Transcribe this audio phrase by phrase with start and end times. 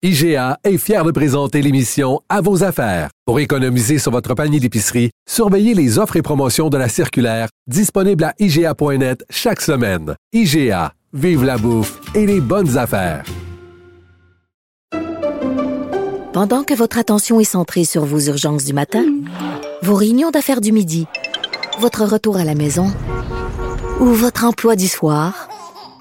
[0.00, 3.10] IGA est fier de présenter l'émission À vos affaires.
[3.26, 8.22] Pour économiser sur votre panier d'épicerie, surveillez les offres et promotions de la circulaire disponible
[8.22, 10.14] à IGA.net chaque semaine.
[10.32, 13.24] IGA, vive la bouffe et les bonnes affaires.
[16.32, 19.04] Pendant que votre attention est centrée sur vos urgences du matin,
[19.82, 21.08] vos réunions d'affaires du midi,
[21.80, 22.86] votre retour à la maison
[23.98, 25.47] ou votre emploi du soir,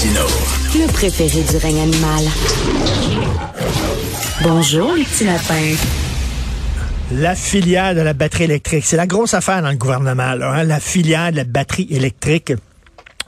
[0.00, 0.26] Martino.
[0.76, 2.24] Le préféré du règne animal.
[4.42, 5.74] Bonjour, les petits lapins.
[7.12, 10.64] La filière de la batterie électrique, c'est la grosse affaire dans le gouvernement, là, hein,
[10.64, 12.52] la filière de la batterie électrique.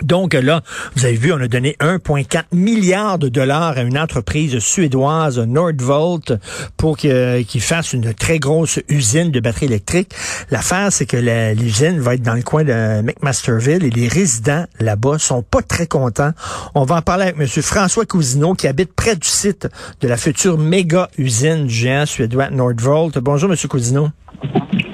[0.03, 0.63] Donc là,
[0.97, 6.35] vous avez vu, on a donné 1,4 milliard de dollars à une entreprise suédoise, Nordvolt,
[6.77, 10.13] pour qu'il fasse une très grosse usine de batteries électriques.
[10.51, 11.17] L'affaire, c'est que
[11.55, 15.87] l'usine va être dans le coin de McMasterville et les résidents là-bas sont pas très
[15.87, 16.33] contents.
[16.75, 17.47] On va en parler avec M.
[17.63, 19.69] François Cousineau qui habite près du site
[20.01, 23.19] de la future méga usine du géant suédois Nordvolt.
[23.19, 23.57] Bonjour, M.
[23.69, 24.09] Cousineau.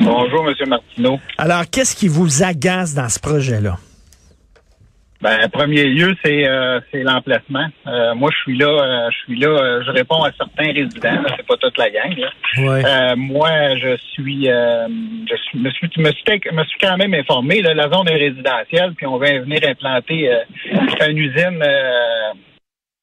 [0.00, 0.68] Bonjour, M.
[0.68, 1.18] Martineau.
[1.36, 3.78] Alors, qu'est-ce qui vous agace dans ce projet-là?
[5.20, 7.66] Ben, premier lieu, c'est euh, c'est l'emplacement.
[7.88, 11.24] Euh, moi, je suis là, euh, je suis là, je réponds à certains résidents.
[11.36, 12.14] C'est pas toute la gang.
[12.16, 13.16] Là.
[13.16, 17.62] moi, je suis, je suis, me suis, me suis, me suis quand même informé.
[17.62, 20.30] Là, la zone est résidentielle, puis on va venir implanter
[21.08, 21.64] une usine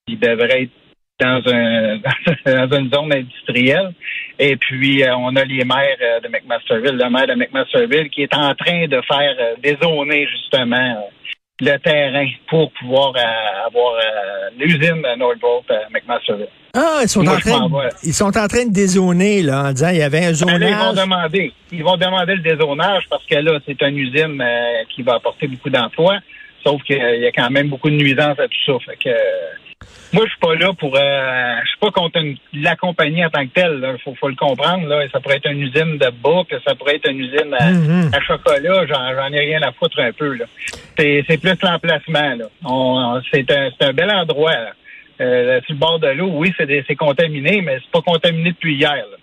[0.08, 0.72] qui devrait être
[1.20, 1.98] dans, un,
[2.68, 3.94] dans une zone industrielle.
[4.40, 8.56] Et puis, on a les maires de McMasterville, le maire de McMasterville, qui est en
[8.56, 11.10] train de faire dézoner justement
[11.62, 16.48] le terrain pour pouvoir euh, avoir euh, l'usine Nordvolt à McMasterville.
[16.74, 17.70] Ah, ils sont, en train,
[18.04, 20.60] ils sont en train de dézoner, là, en disant qu'il y avait un zonage.
[20.60, 21.54] Ben ils vont demander.
[21.72, 25.48] Ils vont demander le dézonage parce que là, c'est une usine euh, qui va apporter
[25.48, 26.20] beaucoup d'emplois.
[26.66, 28.74] Sauf qu'il y a quand même beaucoup de nuisances à tout ça.
[28.86, 29.16] Fait que
[30.14, 30.96] moi, je suis pas là pour.
[30.96, 32.20] Euh, je suis pas contre
[32.54, 33.96] la compagnie en tant que telle.
[34.06, 34.88] Il faut, le comprendre.
[34.88, 35.02] Là.
[35.12, 38.12] Ça pourrait être une usine de bouc, ça pourrait être une usine à, Mhm.
[38.14, 38.86] à chocolat.
[38.88, 40.34] J'en ai rien à foutre un peu.
[40.36, 40.46] là.
[40.98, 42.36] C'est plus l'emplacement.
[42.36, 43.22] là.
[43.34, 44.54] C'est un, bel endroit.
[44.54, 44.72] là.
[45.22, 48.96] Euh, sur le bord de l'eau, oui, c'est contaminé, mais c'est pas contaminé depuis hier.
[48.96, 49.18] là.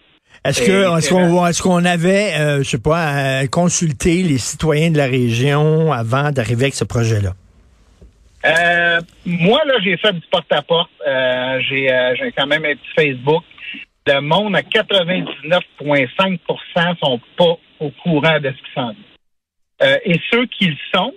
[0.44, 4.96] Est-ce que qu'on est-ce qu'on avait, euh, je sais pas, euh, consulté les citoyens de
[4.96, 7.34] la région avant d'arriver avec ce projet-là?
[8.44, 10.90] Euh, moi, là, j'ai fait du porte-à-porte.
[11.06, 13.44] Euh, j'ai euh, j'ai quand même un petit Facebook.
[14.06, 18.98] Le monde, à 99,5% sont pas au courant de ce qui s'en vient.
[19.82, 21.14] Euh, et ceux qui le sont,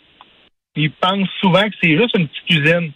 [0.75, 2.91] ils pensent souvent que c'est juste une petite usine.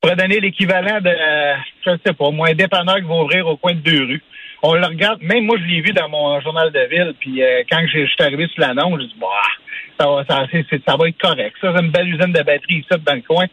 [0.00, 3.56] Pour donner l'équivalent de, euh, je sais pas, moi, un dépanneur qui va ouvrir au
[3.56, 4.22] coin de deux rues.
[4.62, 7.64] On le regarde, même moi, je l'ai vu dans mon journal de ville, puis euh,
[7.70, 9.26] quand je suis arrivé sur l'annonce, je dis, bah,
[9.98, 10.46] ça va, ça,
[10.86, 11.56] ça va être correct.
[11.60, 13.46] Ça, c'est une belle usine de batterie ici, dans le coin.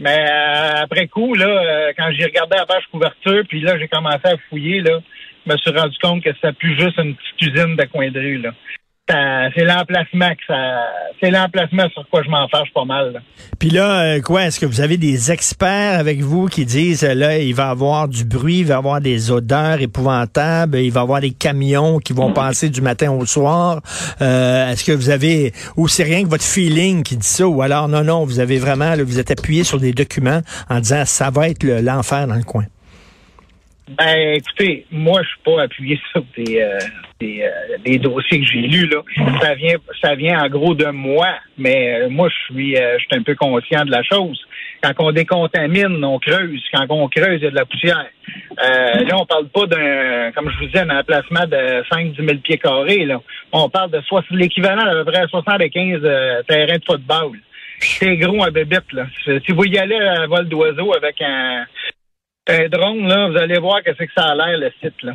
[0.00, 3.88] Mais euh, après coup, là, euh, quand j'ai regardé la page couverture, puis là, j'ai
[3.88, 5.00] commencé à fouiller, là,
[5.46, 8.20] je me suis rendu compte que c'était plus juste une petite usine de coin de
[8.20, 8.50] rue, là.
[9.54, 10.80] C'est l'emplacement que ça.
[11.22, 13.12] C'est l'emplacement sur quoi je m'en fâche pas mal.
[13.12, 13.20] là.
[13.58, 17.14] Puis là, euh, quoi, est-ce que vous avez des experts avec vous qui disent, euh,
[17.14, 21.20] là, il va avoir du bruit, il va avoir des odeurs épouvantables, il va avoir
[21.20, 23.80] des camions qui vont passer du matin au soir?
[24.22, 27.60] Euh, est-ce que vous avez, ou c'est rien que votre feeling qui dit ça, ou
[27.62, 30.40] alors non, non, vous avez vraiment, vous êtes appuyé sur des documents
[30.70, 32.64] en disant, ça va être le- l'enfer dans le coin?
[33.86, 36.78] Ben, écoutez, moi, je suis pas appuyé sur des, euh,
[37.20, 39.02] des, euh, des dossiers que j'ai lus, là.
[39.42, 41.28] Ça vient, ça vient en gros de moi,
[41.58, 44.40] mais euh, moi, je suis, euh, je suis un peu conscient de la chose.
[44.82, 46.62] Quand on décontamine, on creuse.
[46.72, 48.06] Quand on creuse, il y a de la poussière.
[48.64, 52.38] Euh, là, on parle pas d'un, comme je vous disais, un emplacement de 5-10 000
[52.38, 53.20] pieds carrés, là.
[53.52, 57.38] On parle de l'équivalent d'à peu près 75 euh, terrains de football.
[57.80, 59.06] C'est gros un bébite, là.
[59.26, 61.66] Si vous y allez à vol d'oiseau avec un,
[62.46, 65.14] un drone, là, vous allez voir que c'est que ça a l'air, le site, là.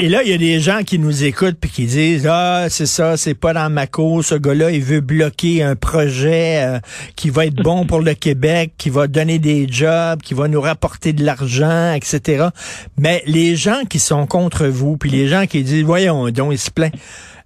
[0.00, 2.66] Et, et là, il y a des gens qui nous écoutent puis qui disent ah
[2.70, 4.24] c'est ça, c'est pas dans ma cour.
[4.24, 6.78] Ce gars-là, il veut bloquer un projet euh,
[7.16, 10.60] qui va être bon pour le Québec, qui va donner des jobs, qui va nous
[10.60, 12.46] rapporter de l'argent, etc.
[12.98, 16.58] Mais les gens qui sont contre vous, puis les gens qui disent voyons donc, ils
[16.58, 16.98] se plaignent.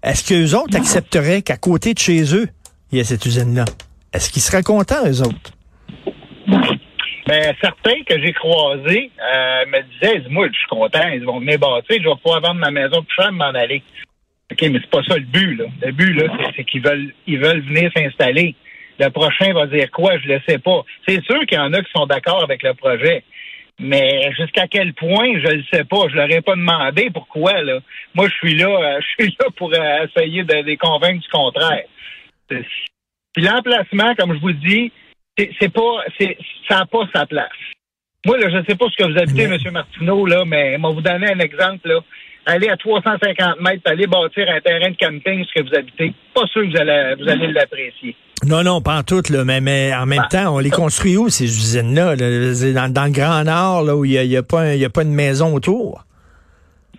[0.02, 2.48] Est-ce que les autres accepteraient qu'à côté de chez eux,
[2.92, 3.64] il y a cette usine-là?
[4.12, 5.52] Est-ce qu'ils seraient contents eux autres
[7.30, 11.60] Ben, certains que j'ai croisés euh, me disaient, moi, je suis content, ils vont venir
[11.60, 13.84] bâtir, je vais pouvoir vendre ma maison plus cher m'en aller.
[14.50, 15.66] OK, mais c'est pas ça le but, là.
[15.80, 16.24] Le but, là,
[16.56, 18.56] c'est qu'ils veulent ils veulent venir s'installer.
[18.98, 20.82] Le prochain va dire quoi, je le sais pas.
[21.06, 23.22] C'est sûr qu'il y en a qui sont d'accord avec le projet.
[23.78, 26.08] Mais jusqu'à quel point, je le sais pas.
[26.10, 27.78] Je leur ai pas demandé pourquoi, là.
[28.12, 31.28] Moi, je suis là, euh, je suis là pour euh, essayer de les convaincre du
[31.28, 31.84] contraire.
[32.48, 34.90] Puis l'emplacement, comme je vous dis,
[35.36, 36.36] c'est pas, c'est,
[36.68, 37.48] ça n'a pas sa place.
[38.26, 39.56] Moi, là, je ne sais pas ce que vous habitez, M.
[39.72, 42.00] Martineau, là, mais je vais vous donner un exemple, là.
[42.46, 46.12] Allez à 350 mètres, allez bâtir un terrain de camping, ce que vous habitez.
[46.34, 48.16] Pas sûr que vous allez, vous allez l'apprécier.
[48.46, 51.28] Non, non, pas en tout, là, mais, mais en même temps, on les construit où,
[51.28, 52.16] ces usines-là?
[52.16, 54.90] Dans, dans, le Grand Nord, là, où il n'y a, y a, pas y a
[54.90, 56.04] pas de maison autour?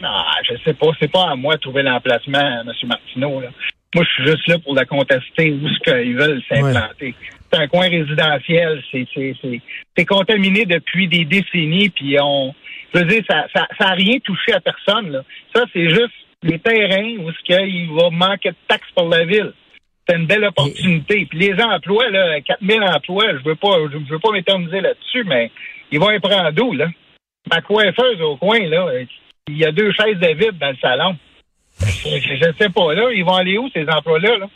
[0.02, 0.10] Non,
[0.44, 0.88] je sais pas.
[1.00, 2.72] C'est pas à moi de trouver l'emplacement, M.
[2.88, 3.42] Martineau.
[3.42, 3.50] Là.
[3.94, 7.14] Moi, je suis juste là pour la contester où ce qu'ils veulent s'implanter.
[7.52, 12.56] C'est un coin résidentiel, c'est contaminé depuis des décennies, puis on,
[12.94, 15.12] je veux dire, ça ça, ça a rien touché à personne.
[15.12, 15.24] Là.
[15.54, 19.54] Ça, c'est juste les terrains où ce qu'il va manquer de taxes pour la ville.
[20.08, 21.26] C'est une belle opportunité.
[21.30, 25.52] Puis les emplois, là, 4000 emplois, je veux pas, je veux pas m'éterniser là-dessus, mais
[25.92, 26.88] ils vont y prendre d'où, là?
[27.50, 28.88] Ma coiffeuse au coin, là,
[29.48, 31.18] il y a deux chaises de vide dans le salon.
[31.86, 33.12] Je ne sais pas, là.
[33.14, 34.48] Ils vont aller où, ces emplois-là, là?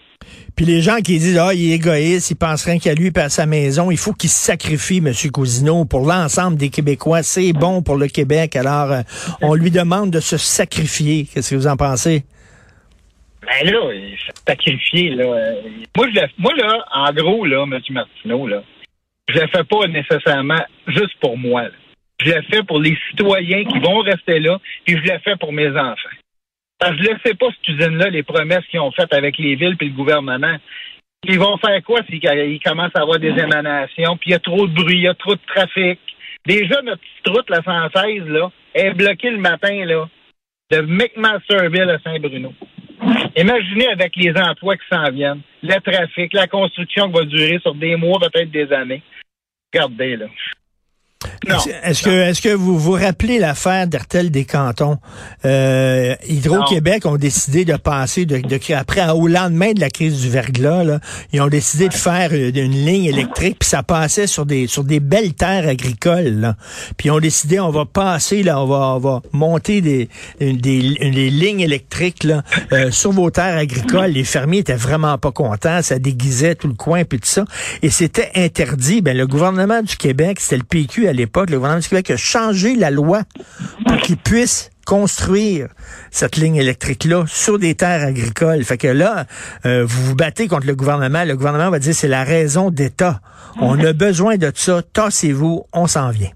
[0.55, 3.19] Puis les gens qui disent, ah, il est égoïste, il pense rien qu'à lui et
[3.19, 5.11] à sa maison, il faut qu'il se sacrifie, M.
[5.31, 7.23] Cousineau, pour l'ensemble des Québécois.
[7.23, 8.55] C'est bon pour le Québec.
[8.55, 9.01] Alors, euh,
[9.41, 11.25] on lui demande de se sacrifier.
[11.25, 12.23] Qu'est-ce que vous en pensez?
[13.41, 13.79] Ben là,
[14.47, 15.25] sacrifier, là.
[15.95, 17.79] Moi, je moi, là, en gros, là, M.
[17.89, 18.63] Martineau, là,
[19.27, 21.65] je le fais pas nécessairement juste pour moi.
[22.23, 25.51] Je le fais pour les citoyens qui vont rester là, puis je le fais pour
[25.51, 26.14] mes enfants.
[26.87, 29.85] Je ne sais pas, cette usine-là, les promesses qu'ils ont faites avec les villes et
[29.85, 30.57] le gouvernement.
[31.23, 34.67] Ils vont faire quoi s'ils commencent à avoir des émanations, puis il y a trop
[34.67, 35.99] de bruit, il y a trop de trafic.
[36.45, 40.07] Déjà, notre petite route, la 116, là, est bloquée le matin, là,
[40.71, 42.53] de McMasterville à Saint-Bruno.
[43.35, 47.73] Imaginez avec les emplois qui s'en viennent, le trafic, la construction qui va durer sur
[47.73, 49.01] des mois, peut-être des années.
[49.73, 50.27] Regardez, là.
[51.83, 54.97] Est-ce que, est-ce que vous vous rappelez l'affaire d'Hertel des Cantons?
[55.45, 60.29] Euh, Hydro-Québec ont décidé de passer, de, de, après, au lendemain de la crise du
[60.29, 60.99] verglas, là,
[61.33, 64.99] ils ont décidé de faire une, ligne électrique, puis ça passait sur des, sur des
[64.99, 66.39] belles terres agricoles.
[66.39, 66.55] Là.
[66.97, 70.09] Puis ils ont décidé, on va passer, là, on va, on va monter des,
[70.39, 72.43] des, des lignes électriques là,
[72.73, 74.11] euh, sur vos terres agricoles.
[74.11, 77.45] Les fermiers étaient vraiment pas contents, ça déguisait tout le coin, puis tout ça.
[77.81, 79.01] Et c'était interdit.
[79.01, 82.17] Ben, le gouvernement du Québec, c'était le PQ à l'époque, le gouvernement du Québec a
[82.17, 83.21] changé la loi
[83.85, 85.67] pour qu'il puisse construire
[86.11, 88.63] cette ligne électrique-là sur des terres agricoles.
[88.63, 89.25] Fait que là,
[89.65, 91.23] euh, vous vous battez contre le gouvernement.
[91.23, 93.19] Le gouvernement va dire c'est la raison d'État.
[93.59, 94.81] On a besoin de ça.
[94.93, 96.31] Tassez-vous, on s'en vient.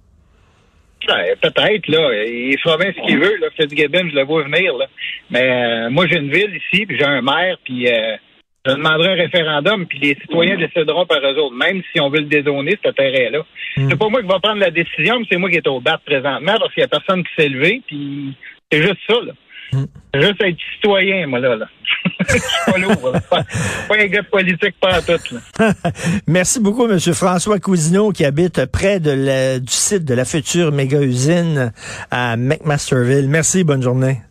[1.08, 2.12] Ben, peut-être, là.
[2.26, 3.48] Il fera bien ce qu'il veut, là.
[3.56, 4.86] Fitzgibbon, je le vois venir, là.
[5.32, 8.16] Mais euh, moi, j'ai une ville ici, puis j'ai un maire, puis euh,
[8.70, 12.20] je demanderai un référendum, puis les citoyens décideront par eux autres, même si on veut
[12.20, 13.40] le dézoner, ce terrain-là.
[13.78, 13.90] Hmm.
[13.90, 16.00] C'est pas moi qui va prendre la décision, mais c'est moi qui est au bat
[16.06, 18.36] présentement, parce qu'il y a personne qui s'est levé, puis
[18.72, 19.34] c'est juste ça, là.
[19.72, 21.56] C'est juste être citoyen, moi, là.
[21.56, 21.68] là.
[22.28, 23.44] Je suis pas lourd, pas,
[23.88, 25.36] pas, un gars de politique, pas tout.
[25.60, 25.74] Là.
[26.28, 27.00] Merci beaucoup, M.
[27.00, 31.72] François Cousineau, qui habite près de du site de la future méga-usine
[32.12, 33.30] à McMasterville.
[33.30, 34.22] Merci, bonne journée.